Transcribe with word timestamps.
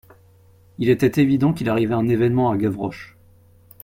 Il 0.79 0.89
était 0.89 1.21
évident 1.21 1.53
qu'il 1.53 1.69
arrivait 1.69 1.93
un 1.93 2.07
événement 2.07 2.49
à 2.49 2.57
Gavroche. 2.57 3.15